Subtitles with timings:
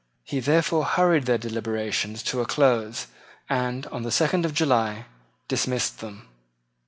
[0.23, 3.05] He therefore hurried their deliberations to a close,
[3.47, 5.05] and, on the second of July,
[5.47, 6.27] dismissed them.